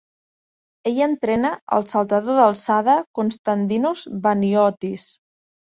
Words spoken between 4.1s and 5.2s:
Baniotis.